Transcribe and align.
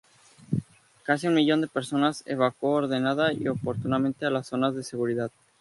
Casi 1.03 1.27
un 1.27 1.35
millón 1.35 1.61
de 1.61 1.67
personas 1.67 2.23
evacuó 2.25 2.71
ordenada 2.71 3.31
y 3.33 3.47
oportunamente 3.49 4.25
a 4.25 4.31
las 4.31 4.47
zonas 4.47 4.73
de 4.75 4.83
seguridad. 4.83 5.29